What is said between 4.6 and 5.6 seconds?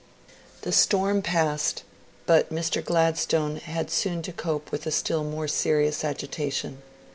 with a still more